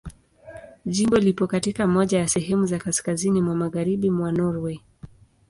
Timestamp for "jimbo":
0.85-1.17